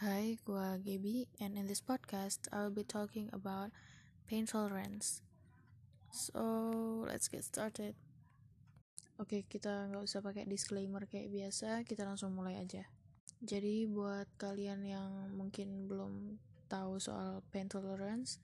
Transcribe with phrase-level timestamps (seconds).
[0.00, 3.68] Hi, gua Gaby, and in this podcast, I will be talking about
[4.24, 5.20] pain tolerance.
[6.08, 6.40] So,
[7.04, 7.92] let's get started.
[9.20, 12.88] Oke, kita nggak usah pakai disclaimer kayak biasa, kita langsung mulai aja.
[13.44, 16.40] Jadi, buat kalian yang mungkin belum
[16.72, 18.40] tahu soal pain tolerance,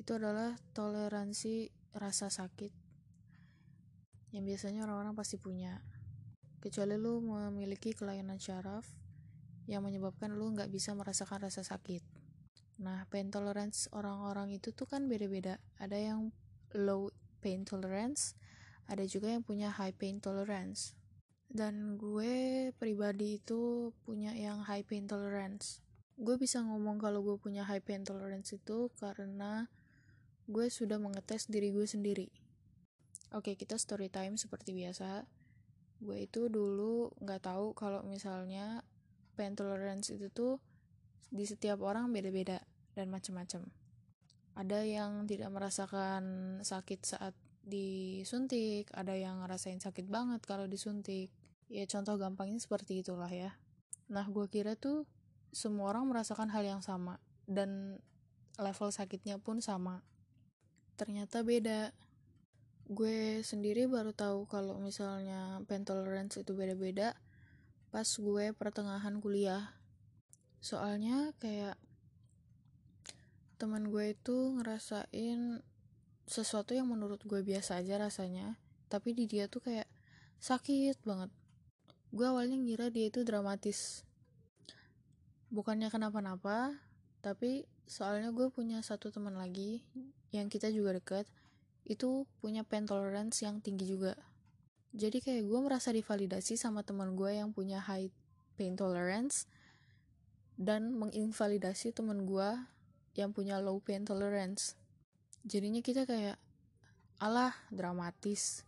[0.00, 2.72] itu adalah toleransi rasa sakit
[4.32, 5.84] yang biasanya orang-orang pasti punya.
[6.64, 8.99] Kecuali lu memiliki kelainan syaraf
[9.70, 12.02] yang menyebabkan lu nggak bisa merasakan rasa sakit.
[12.82, 15.62] Nah, pain tolerance orang-orang itu tuh kan beda-beda.
[15.78, 16.34] Ada yang
[16.74, 18.34] low pain tolerance,
[18.90, 20.98] ada juga yang punya high pain tolerance.
[21.46, 25.78] Dan gue pribadi itu punya yang high pain tolerance.
[26.18, 29.70] Gue bisa ngomong kalau gue punya high pain tolerance itu karena
[30.50, 32.26] gue sudah mengetes diri gue sendiri.
[33.30, 35.22] Oke, kita story time seperti biasa.
[36.02, 38.82] Gue itu dulu nggak tahu kalau misalnya
[39.40, 40.60] pain tolerance itu tuh
[41.32, 42.60] di setiap orang beda-beda
[42.92, 43.64] dan macam-macam.
[44.52, 46.22] Ada yang tidak merasakan
[46.60, 47.32] sakit saat
[47.64, 51.32] disuntik, ada yang ngerasain sakit banget kalau disuntik.
[51.72, 53.56] Ya contoh gampangnya seperti itulah ya.
[54.12, 55.08] Nah gue kira tuh
[55.54, 58.02] semua orang merasakan hal yang sama dan
[58.60, 60.02] level sakitnya pun sama.
[61.00, 61.96] Ternyata beda.
[62.90, 67.14] Gue sendiri baru tahu kalau misalnya pain tolerance itu beda-beda
[67.90, 69.74] pas gue pertengahan kuliah.
[70.62, 71.74] Soalnya kayak
[73.58, 75.60] teman gue itu ngerasain
[76.24, 79.90] sesuatu yang menurut gue biasa aja rasanya tapi di dia tuh kayak
[80.38, 81.28] sakit banget.
[82.14, 84.06] Gue awalnya ngira dia itu dramatis.
[85.50, 86.78] Bukannya kenapa-napa
[87.20, 89.82] tapi soalnya gue punya satu teman lagi
[90.30, 91.26] yang kita juga deket
[91.90, 94.14] itu punya pain tolerance yang tinggi juga
[94.90, 98.10] jadi kayak gue merasa divalidasi sama teman gue yang punya high
[98.58, 99.46] pain tolerance
[100.58, 102.50] dan menginvalidasi teman gue
[103.14, 104.74] yang punya low pain tolerance.
[105.46, 106.36] Jadinya kita kayak
[107.22, 108.66] alah dramatis.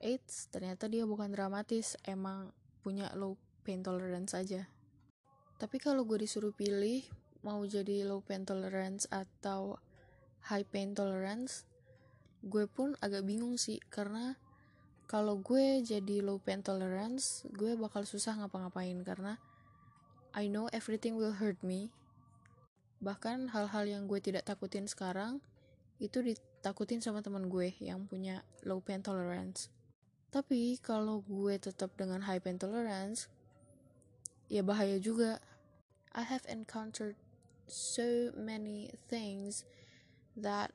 [0.00, 4.64] Eits, ternyata dia bukan dramatis emang punya low pain tolerance aja.
[5.60, 7.04] Tapi kalau gue disuruh pilih
[7.44, 9.76] mau jadi low pain tolerance atau
[10.48, 11.68] high pain tolerance
[12.40, 14.40] gue pun agak bingung sih karena
[15.10, 19.42] kalau gue jadi low pain tolerance gue bakal susah ngapa-ngapain karena
[20.30, 21.90] I know everything will hurt me.
[23.02, 25.42] Bahkan hal-hal yang gue tidak takutin sekarang
[25.98, 29.66] itu ditakutin sama teman gue yang punya low pain tolerance.
[30.30, 33.26] Tapi kalau gue tetap dengan high pain tolerance
[34.46, 35.42] ya bahaya juga.
[36.14, 37.18] I have encountered
[37.66, 39.66] so many things
[40.38, 40.70] that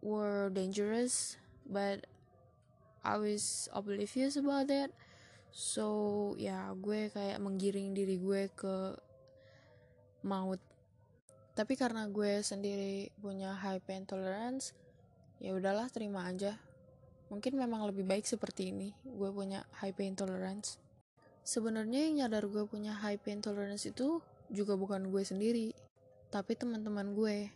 [0.00, 1.36] were dangerous
[1.68, 2.08] but
[3.06, 4.90] I was oblivious about that.
[5.54, 8.98] So ya gue kayak menggiring diri gue ke
[10.26, 10.58] maut.
[11.54, 14.74] Tapi karena gue sendiri punya high pain tolerance
[15.38, 16.58] ya udahlah terima aja.
[17.30, 20.82] Mungkin memang lebih baik seperti ini gue punya high pain tolerance.
[21.46, 24.18] Sebenarnya yang nyadar gue punya high pain tolerance itu
[24.50, 25.70] juga bukan gue sendiri
[26.34, 27.54] tapi teman-teman gue.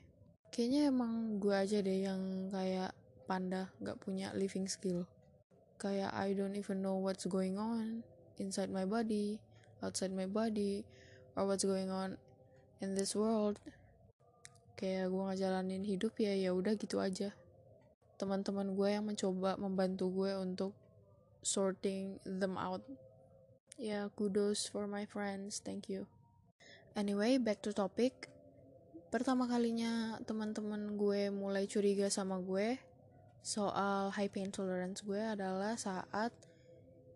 [0.55, 2.95] Kayaknya emang gue aja deh yang kayak
[3.27, 5.07] panda gak punya living skill
[5.81, 8.05] kayak I don't even know what's going on
[8.37, 9.41] inside my body,
[9.81, 10.85] outside my body,
[11.33, 12.21] or what's going on
[12.85, 13.57] in this world.
[14.77, 17.33] Kayak gue ngejalanin hidup ya ya udah gitu aja.
[18.21, 20.73] Teman-teman gue yang mencoba membantu gue untuk
[21.41, 22.85] sorting them out.
[23.81, 26.05] Ya kudos for my friends, thank you.
[26.93, 28.29] Anyway, back to topic.
[29.09, 32.79] Pertama kalinya teman-teman gue mulai curiga sama gue,
[33.41, 36.33] soal high pain tolerance gue adalah saat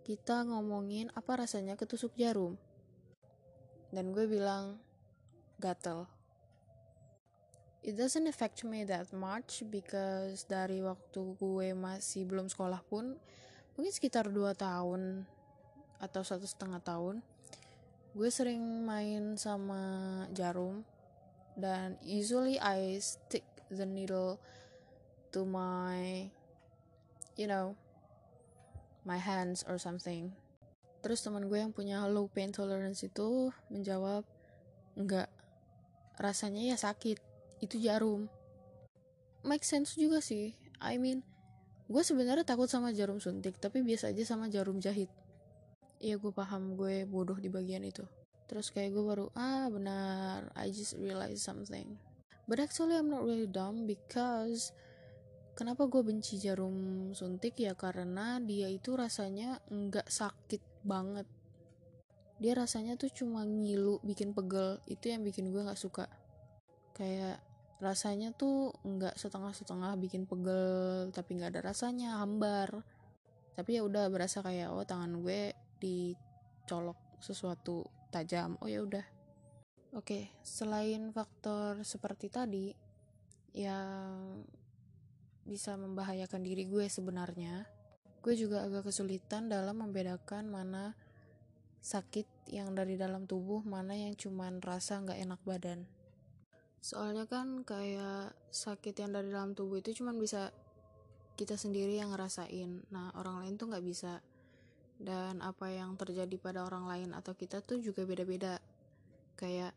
[0.05, 2.61] kita ngomongin apa rasanya ketusuk jarum.
[3.89, 4.81] Dan gue bilang
[5.61, 6.09] gatel.
[7.85, 13.21] It doesn't affect me that much because dari waktu gue masih belum sekolah pun
[13.77, 15.29] mungkin sekitar 2 tahun
[16.01, 17.21] atau satu setengah tahun
[18.15, 19.83] gue sering main sama
[20.31, 20.87] jarum
[21.59, 23.43] dan usually I stick
[23.75, 24.39] the needle
[25.35, 26.31] to my
[27.35, 27.75] you know
[29.03, 30.33] my hands or something.
[31.05, 34.25] Terus teman gue yang punya low pain tolerance itu menjawab
[34.97, 35.29] enggak.
[36.17, 37.21] Rasanya ya sakit.
[37.61, 38.33] Itu jarum.
[39.45, 40.57] Make sense juga sih.
[40.81, 41.21] I mean
[41.85, 45.13] gue sebenarnya takut sama jarum suntik tapi biasa aja sama jarum jahit.
[46.01, 46.79] Iya gue paham.
[46.79, 48.09] Gue bodoh di bagian itu.
[48.49, 50.49] Terus kayak gue baru ah benar.
[50.57, 52.01] I just realize something.
[52.49, 54.73] But actually I'm not really dumb because
[55.55, 57.57] kenapa gue benci jarum suntik?
[57.63, 61.27] Ya karena dia itu rasanya nggak sakit banget.
[62.43, 64.83] Dia rasanya tuh cuma ngilu bikin pegel.
[64.91, 66.11] Itu yang bikin gue nggak suka.
[66.95, 67.39] Kayak
[67.79, 72.83] rasanya tuh nggak setengah-setengah bikin pegel tapi nggak ada rasanya hambar.
[73.55, 78.59] Tapi ya udah berasa kayak oh tangan gue dicolok sesuatu tajam.
[78.59, 79.07] Oh ya udah.
[79.95, 82.67] Oke selain faktor seperti tadi
[83.55, 84.43] yang
[85.45, 87.69] bisa membahayakan diri gue sebenarnya.
[88.25, 90.97] Gue juga agak kesulitan dalam membedakan mana
[91.85, 95.85] sakit yang dari dalam tubuh mana yang cuman rasa nggak enak badan.
[96.81, 100.49] Soalnya kan kayak sakit yang dari dalam tubuh itu cuman bisa
[101.37, 102.89] kita sendiri yang ngerasain.
[102.89, 104.25] Nah orang lain tuh nggak bisa.
[104.97, 108.57] Dan apa yang terjadi pada orang lain atau kita tuh juga beda-beda.
[109.37, 109.77] Kayak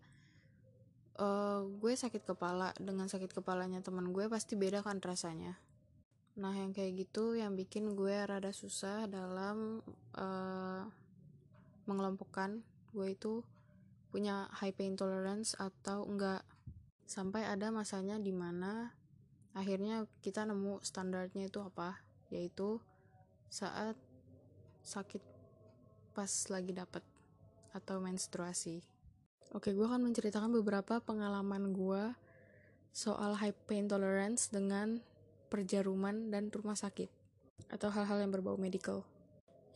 [1.17, 2.73] uh, gue sakit kepala.
[2.77, 5.57] Dengan sakit kepalanya teman gue pasti beda kan rasanya.
[6.37, 9.81] Nah yang kayak gitu yang bikin gue rada susah dalam
[10.13, 10.85] uh,
[11.89, 12.61] mengelompokkan
[12.93, 13.41] gue itu
[14.13, 16.45] punya high pain tolerance atau enggak.
[17.07, 18.93] Sampai ada masanya di mana
[19.57, 21.97] akhirnya kita nemu standarnya itu apa
[22.29, 22.77] yaitu
[23.49, 23.97] saat
[24.83, 25.23] sakit
[26.13, 27.01] pas lagi dapet
[27.73, 28.96] atau menstruasi
[29.53, 32.03] oke gue akan menceritakan beberapa pengalaman gue
[32.91, 34.99] soal high pain tolerance dengan
[35.47, 37.07] perjaruman dan rumah sakit
[37.69, 39.05] atau hal-hal yang berbau medical.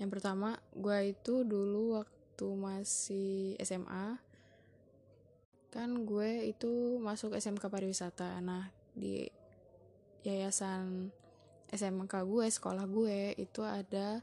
[0.02, 4.18] Yang pertama gue itu dulu waktu masih SMA
[5.72, 8.42] kan gue itu masuk SMK pariwisata.
[8.44, 9.30] Nah di
[10.28, 11.14] yayasan
[11.72, 14.20] SMK gue sekolah gue itu ada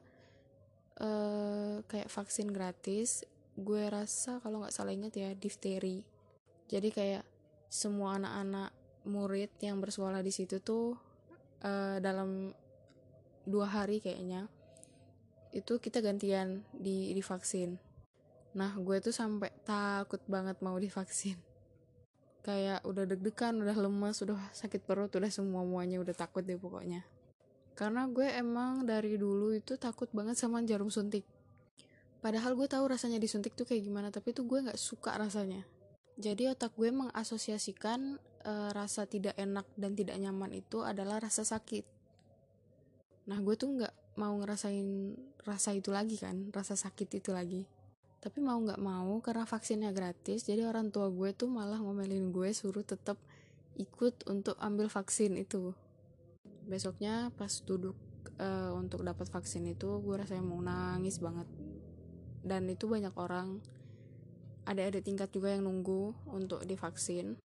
[1.01, 3.25] uh, kayak vaksin gratis
[3.59, 6.07] gue rasa kalau nggak salah inget ya difteri.
[6.71, 7.25] Jadi kayak
[7.67, 8.71] semua anak-anak
[9.09, 10.95] murid yang bersekolah di situ tuh
[11.65, 12.55] uh, dalam
[13.49, 14.47] dua hari kayaknya
[15.51, 17.81] itu kita gantian di divaksin.
[18.55, 21.41] Nah gue tuh sampai takut banget mau divaksin.
[22.45, 27.03] Kayak udah deg-degan udah lemas udah sakit perut udah semua muanya udah takut deh pokoknya.
[27.75, 31.25] Karena gue emang dari dulu itu takut banget sama jarum suntik
[32.19, 35.63] padahal gue tahu rasanya disuntik tuh kayak gimana tapi tuh gue nggak suka rasanya.
[36.19, 41.87] Jadi otak gue mengasosiasikan e, rasa tidak enak dan tidak nyaman itu adalah rasa sakit.
[43.31, 45.15] Nah gue tuh nggak mau ngerasain
[45.47, 47.63] rasa itu lagi kan rasa sakit itu lagi.
[48.19, 52.51] Tapi mau nggak mau karena vaksinnya gratis jadi orang tua gue tuh malah ngomelin gue
[52.51, 53.15] suruh tetap
[53.79, 55.71] ikut untuk ambil vaksin itu.
[56.67, 57.95] Besoknya pas duduk
[58.43, 61.47] uh, untuk dapat vaksin itu gue rasanya mau nangis banget
[62.45, 63.63] dan itu banyak orang
[64.69, 67.41] ada ada tingkat juga yang nunggu untuk divaksin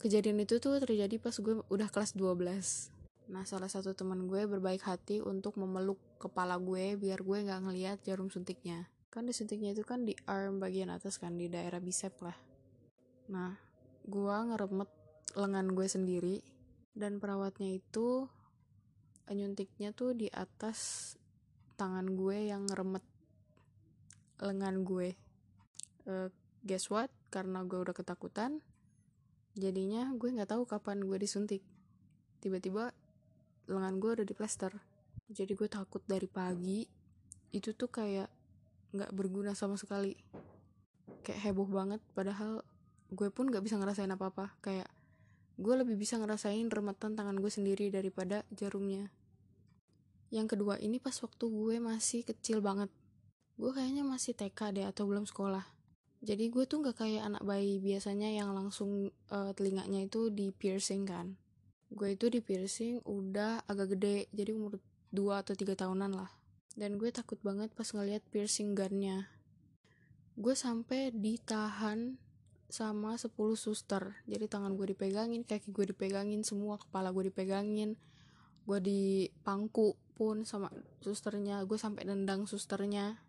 [0.00, 3.00] kejadian itu tuh terjadi pas gue udah kelas 12
[3.30, 7.98] Nah, salah satu teman gue berbaik hati untuk memeluk kepala gue biar gue nggak ngeliat
[8.02, 8.90] jarum suntiknya.
[9.06, 12.34] Kan disuntiknya itu kan di arm bagian atas kan, di daerah bicep lah.
[13.30, 13.54] Nah,
[14.02, 14.90] gue ngeremet
[15.38, 16.36] lengan gue sendiri
[16.98, 18.26] dan perawatnya itu
[19.30, 21.14] nyuntiknya tuh di atas
[21.78, 23.06] tangan gue yang ngeremet
[24.40, 25.14] lengan gue.
[26.08, 26.32] Uh,
[26.64, 27.12] guess what?
[27.30, 28.64] Karena gue udah ketakutan,
[29.54, 31.62] jadinya gue nggak tahu kapan gue disuntik.
[32.40, 32.90] Tiba-tiba
[33.70, 34.74] lengan gue udah di plester
[35.30, 36.82] jadi gue takut dari pagi
[37.54, 38.26] itu tuh kayak
[38.90, 40.18] nggak berguna sama sekali
[41.22, 42.66] kayak heboh banget padahal
[43.14, 44.90] gue pun nggak bisa ngerasain apa apa kayak
[45.54, 49.06] gue lebih bisa ngerasain remetan tangan gue sendiri daripada jarumnya
[50.34, 52.90] yang kedua ini pas waktu gue masih kecil banget
[53.60, 55.68] gue kayaknya masih TK deh atau belum sekolah.
[56.24, 61.04] Jadi gue tuh nggak kayak anak bayi biasanya yang langsung uh, telinganya itu di piercing
[61.04, 61.36] kan.
[61.92, 64.80] Gue itu di piercing udah agak gede jadi umur
[65.12, 66.32] 2 atau 3 tahunan lah.
[66.72, 69.28] Dan gue takut banget pas ngeliat piercing gunnya.
[70.40, 72.16] Gue sampai ditahan
[72.72, 73.28] sama 10
[73.60, 74.16] suster.
[74.24, 78.00] Jadi tangan gue dipegangin kaki gue dipegangin semua kepala gue dipegangin.
[78.64, 80.68] Gue dipangku pun sama
[81.00, 83.20] susternya gue sampai nendang susternya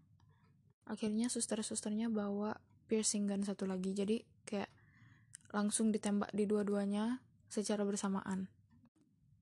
[0.85, 2.57] akhirnya suster-susternya bawa
[2.91, 4.71] piercing gun satu lagi jadi kayak
[5.51, 7.19] langsung ditembak di dua-duanya
[7.51, 8.47] secara bersamaan.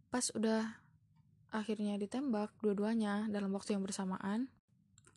[0.09, 0.81] Pas udah
[1.49, 4.49] akhirnya ditembak dua-duanya dalam waktu yang bersamaan,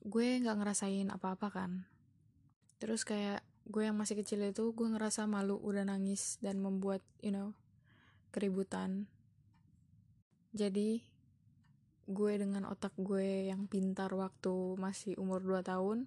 [0.05, 1.71] gue nggak ngerasain apa-apa kan.
[2.77, 7.33] Terus kayak gue yang masih kecil itu gue ngerasa malu udah nangis dan membuat you
[7.33, 7.57] know
[8.35, 9.09] keributan.
[10.53, 11.12] Jadi
[12.13, 16.07] gue dengan otak gue yang pintar waktu masih umur 2 tahun,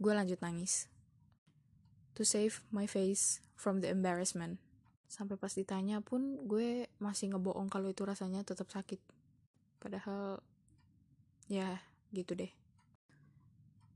[0.00, 0.88] gue lanjut nangis.
[2.18, 4.58] To save my face from the embarrassment.
[5.06, 8.98] Sampai pas ditanya pun gue masih ngebohong kalau itu rasanya tetap sakit.
[9.78, 10.42] Padahal
[11.46, 12.50] ya gitu deh.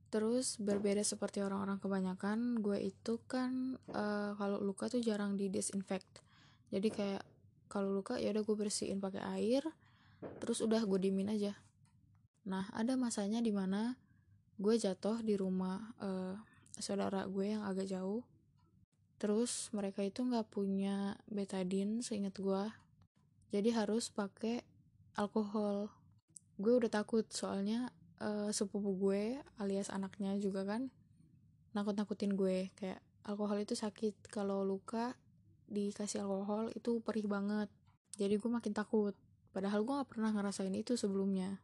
[0.09, 6.25] Terus berbeda seperti orang-orang kebanyakan gue itu kan uh, kalau luka tuh jarang di disinfect.
[6.73, 7.23] Jadi kayak
[7.69, 9.63] kalau luka ya udah gue bersihin pakai air
[10.39, 11.55] terus udah gue dimin aja.
[12.49, 13.95] Nah ada masanya di mana
[14.59, 16.35] gue jatuh di rumah uh,
[16.79, 18.27] saudara gue yang agak jauh.
[19.19, 22.71] Terus mereka itu nggak punya betadine seingat gue
[23.49, 24.61] jadi harus pakai
[25.17, 25.89] alkohol.
[26.61, 27.89] Gue udah takut soalnya
[28.21, 30.93] uh, sepupu gue alias anaknya juga kan
[31.73, 32.69] nakut-nakutin gue.
[32.77, 34.29] Kayak alkohol itu sakit.
[34.29, 35.17] Kalau luka
[35.69, 37.73] dikasih alkohol itu perih banget.
[38.21, 39.17] Jadi gue makin takut
[39.59, 41.59] padahal gue gak pernah ngerasain itu sebelumnya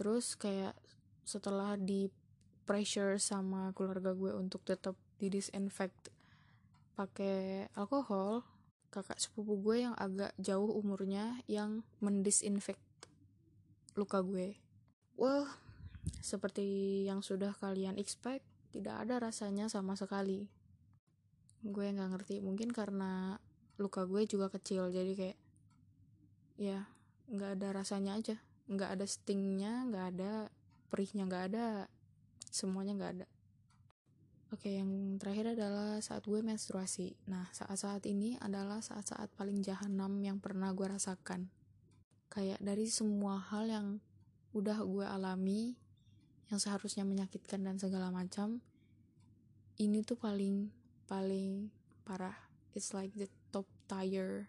[0.00, 0.72] terus kayak
[1.28, 2.08] setelah di
[2.64, 6.08] pressure sama keluarga gue untuk tetap di disinfect
[6.96, 8.40] pakai alkohol
[8.88, 12.80] kakak sepupu gue yang agak jauh umurnya yang mendisinfect
[13.92, 14.56] luka gue
[15.20, 15.44] well
[16.22, 20.46] seperti yang sudah kalian expect, tidak ada rasanya sama sekali.
[21.62, 23.38] Gue nggak ngerti, mungkin karena
[23.76, 25.38] luka gue juga kecil, jadi kayak
[26.56, 26.88] ya
[27.30, 28.36] nggak ada rasanya aja,
[28.70, 30.32] nggak ada stingnya, nggak ada
[30.90, 31.66] perihnya, nggak ada,
[32.50, 33.26] semuanya nggak ada.
[34.54, 37.18] Oke, yang terakhir adalah saat gue menstruasi.
[37.26, 41.50] Nah, saat-saat ini adalah saat-saat paling jahanam yang pernah gue rasakan.
[42.30, 43.86] Kayak dari semua hal yang
[44.54, 45.74] udah gue alami,
[46.46, 48.62] yang seharusnya menyakitkan dan segala macam
[49.76, 50.70] ini tuh paling
[51.10, 51.68] paling
[52.06, 52.34] parah
[52.72, 54.48] it's like the top tier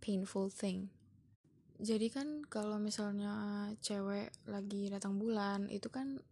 [0.00, 0.88] painful thing
[1.82, 6.22] jadi kan kalau misalnya cewek lagi datang bulan itu kan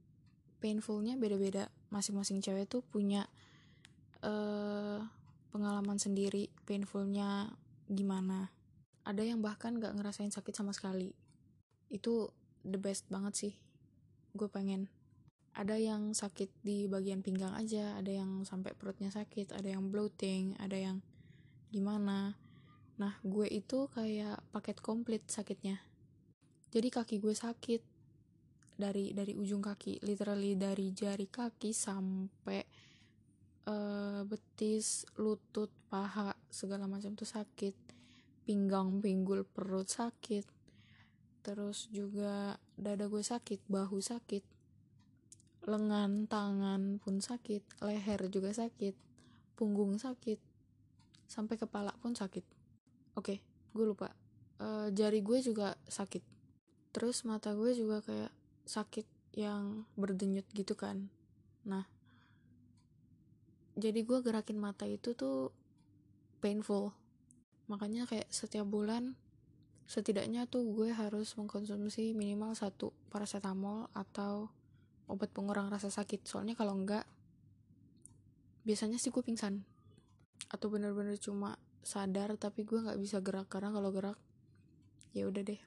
[0.62, 1.66] painfulnya beda-beda.
[1.90, 3.26] Masing-masing cewek tuh punya
[4.22, 5.02] uh,
[5.50, 7.50] pengalaman sendiri painfulnya
[7.90, 8.54] gimana.
[9.02, 11.10] Ada yang bahkan gak ngerasain sakit sama sekali.
[11.90, 12.30] Itu
[12.62, 13.54] the best banget sih
[14.38, 14.86] gue pengen.
[15.52, 20.56] Ada yang sakit di bagian pinggang aja ada yang sampai perutnya sakit ada yang bloating
[20.56, 21.04] ada yang
[21.68, 22.40] gimana
[23.00, 25.80] nah gue itu kayak paket komplit sakitnya.
[26.72, 27.82] Jadi kaki gue sakit.
[28.72, 32.64] Dari dari ujung kaki literally dari jari kaki sampai
[33.68, 37.76] uh, betis lutut paha segala macam tuh sakit.
[38.42, 40.48] Pinggang pinggul perut sakit.
[41.44, 44.44] Terus juga dada gue sakit bahu sakit.
[45.68, 49.12] Lengan tangan pun sakit leher juga sakit
[49.62, 50.42] punggung sakit
[51.30, 52.61] sampai kepala pun sakit
[53.16, 53.34] oke
[53.72, 54.12] gue lupa.
[54.62, 56.22] Uh, jari gue juga sakit.
[56.92, 58.30] Terus mata gue juga kayak
[58.68, 61.08] sakit yang berdenyut gitu kan.
[61.64, 61.88] Nah
[63.72, 65.48] jadi gue gerakin mata itu tuh
[66.44, 66.92] painful.
[67.72, 69.16] Makanya kayak setiap bulan
[69.88, 74.52] setidaknya tuh gue harus mengkonsumsi minimal satu paracetamol atau
[75.08, 76.28] obat pengurang rasa sakit.
[76.28, 77.08] Soalnya kalau enggak
[78.68, 79.64] biasanya sih gue pingsan.
[80.52, 84.18] Atau bener-bener cuma sadar tapi gue nggak bisa gerak karena kalau gerak
[85.12, 85.60] ya udah deh.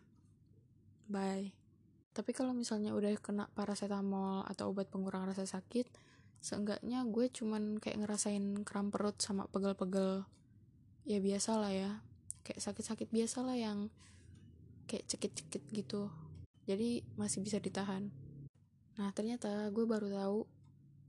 [1.06, 1.54] Bye.
[2.16, 5.86] Tapi kalau misalnya udah kena paracetamol atau obat pengurang rasa sakit
[6.40, 10.24] seenggaknya gue cuman kayak ngerasain kram perut sama pegel-pegel
[11.06, 11.92] ya biasa lah ya.
[12.46, 13.90] Kayak sakit-sakit biasa lah yang
[14.86, 16.10] kayak cekit-cekit gitu.
[16.66, 18.10] Jadi masih bisa ditahan.
[18.98, 20.40] Nah ternyata gue baru tahu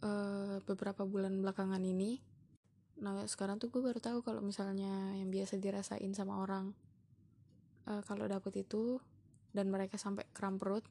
[0.04, 2.20] uh, beberapa bulan belakangan ini
[2.96, 6.72] nah sekarang tuh gue baru tahu kalau misalnya yang biasa dirasain sama orang
[7.84, 9.00] uh, kalau dapet itu
[9.52, 10.84] dan mereka sampai kram perut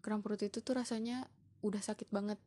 [0.00, 1.28] kram perut itu tuh rasanya
[1.60, 2.40] udah sakit banget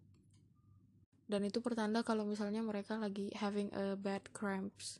[1.30, 5.00] dan itu pertanda kalau misalnya mereka lagi having a bad cramps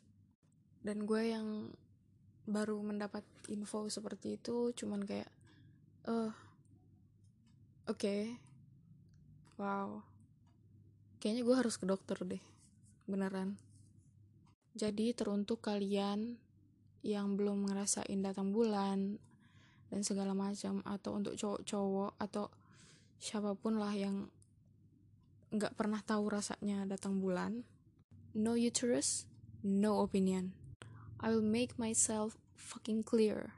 [0.80, 1.70] dan gue yang
[2.46, 5.30] baru mendapat info seperti itu cuman kayak
[6.06, 6.32] eh uh,
[7.86, 8.34] oke okay.
[9.58, 10.02] wow
[11.22, 12.42] kayaknya gue harus ke dokter deh
[13.06, 13.54] beneran
[14.72, 16.40] jadi teruntuk kalian
[17.02, 19.18] yang belum ngerasain datang bulan
[19.92, 22.48] dan segala macam atau untuk cowok-cowok atau
[23.20, 24.30] siapa pun lah yang
[25.52, 27.60] nggak pernah tahu rasanya datang bulan
[28.32, 29.28] no uterus
[29.60, 30.56] no opinion
[31.22, 33.54] I will make myself fucking clear.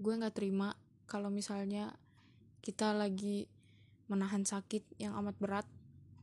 [0.00, 0.72] Gue gak terima
[1.04, 1.92] kalau misalnya
[2.64, 3.52] kita lagi
[4.08, 5.66] menahan sakit yang amat berat,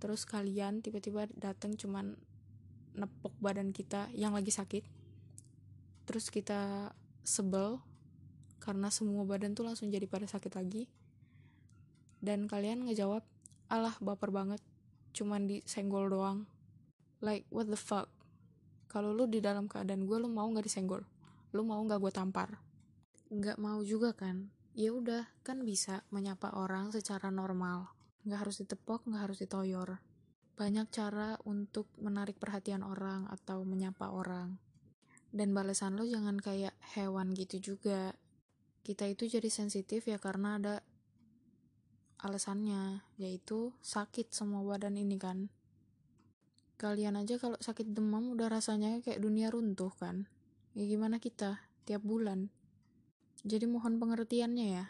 [0.01, 2.17] terus kalian tiba-tiba datang cuman
[2.97, 4.83] nepok badan kita yang lagi sakit,
[6.09, 7.79] terus kita sebel
[8.57, 10.89] karena semua badan tuh langsung jadi pada sakit lagi,
[12.19, 13.21] dan kalian ngejawab,
[13.69, 14.59] alah baper banget,
[15.13, 16.49] cuman disenggol doang.
[17.21, 18.09] Like, what the fuck?
[18.87, 21.03] kalau lu di dalam keadaan gue lu mau nggak disenggol?
[21.51, 22.57] Lu mau nggak gue tampar?
[23.27, 24.47] Nggak mau juga kan?
[24.73, 27.91] Ya udah kan bisa menyapa orang secara normal.
[28.23, 29.99] Nggak harus ditepok nggak harus ditoyor
[30.57, 34.57] banyak cara untuk menarik perhatian orang atau menyapa orang.
[35.29, 38.17] Dan balasan lo jangan kayak hewan gitu juga.
[38.81, 40.75] Kita itu jadi sensitif ya karena ada
[42.25, 45.53] alasannya yaitu sakit semua badan ini kan.
[46.81, 50.25] Kalian aja kalau sakit demam udah rasanya kayak dunia runtuh kan.
[50.73, 51.61] Ya gimana kita?
[51.85, 52.49] Tiap bulan.
[53.45, 54.85] Jadi mohon pengertiannya ya.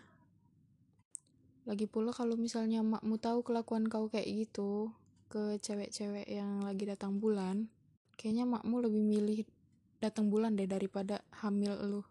[1.67, 4.95] Lagi pula kalau misalnya makmu tahu kelakuan kau kayak gitu
[5.27, 7.67] ke cewek-cewek yang lagi datang bulan,
[8.17, 9.39] kayaknya makmu lebih milih
[10.01, 12.01] datang bulan deh daripada hamil lu.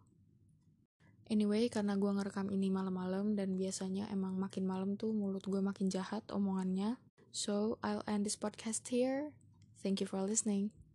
[1.27, 5.91] Anyway, karena gue ngerekam ini malam-malam dan biasanya emang makin malam tuh mulut gue makin
[5.91, 7.03] jahat omongannya.
[7.35, 9.35] So, I'll end this podcast here.
[9.83, 10.86] Thank you for listening.